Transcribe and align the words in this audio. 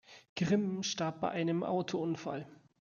Grimm 0.35 0.81
starb 0.81 1.19
bei 1.21 1.29
einem 1.29 1.63
Autounfall. 1.63 2.47